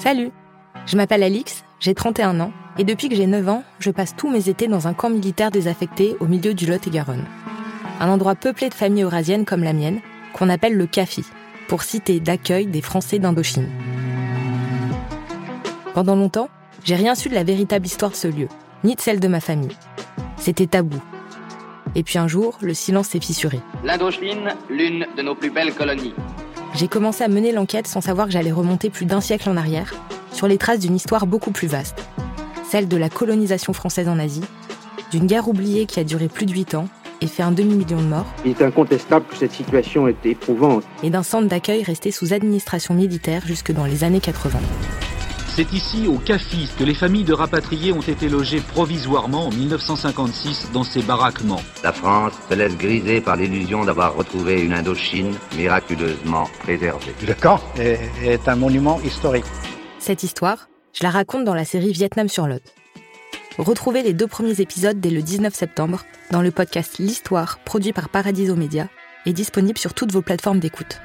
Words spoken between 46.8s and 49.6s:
les familles de rapatriés ont été logées provisoirement en